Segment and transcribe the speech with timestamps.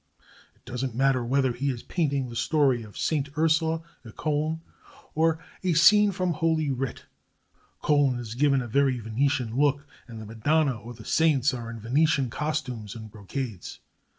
[0.55, 4.61] It doesn't matter whether he is painting the story of Saint Ursula at Cologne
[5.13, 7.05] or a scene from Holy Writ,
[7.83, 11.79] Cologne is given a very Venetian look, and the Madonna or the Saints are in
[11.79, 13.77] Venetian costumes and brocades.